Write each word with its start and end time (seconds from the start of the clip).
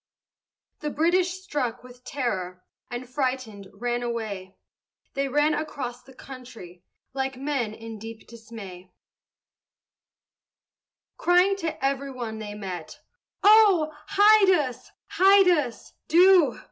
The 0.79 0.89
British, 0.89 1.29
struck 1.43 1.83
with 1.83 2.03
terror, 2.03 2.63
And 2.89 3.07
frighted, 3.07 3.69
ran 3.71 4.01
away: 4.01 4.57
They 5.13 5.27
ran 5.27 5.53
across 5.53 6.01
the 6.01 6.15
country 6.15 6.83
Like 7.13 7.37
men 7.37 7.75
in 7.75 7.99
deep 7.99 8.27
dismay, 8.27 8.91
Crying 11.17 11.55
to 11.57 11.85
every 11.85 12.09
one 12.09 12.39
they 12.39 12.55
met, 12.55 12.97
"Oh! 13.43 13.93
hide 14.07 14.49
us! 14.49 14.89
hide 15.07 15.49
us! 15.49 15.93
do! 16.07 16.59